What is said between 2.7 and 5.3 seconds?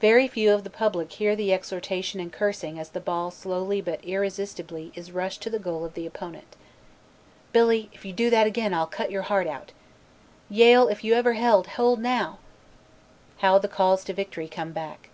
as the ball slowly but irresistibly is